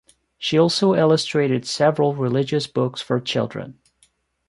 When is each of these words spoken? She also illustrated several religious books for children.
She 0.39 0.57
also 0.57 0.95
illustrated 0.95 1.67
several 1.67 2.15
religious 2.15 2.65
books 2.65 3.03
for 3.03 3.19
children. 3.19 3.77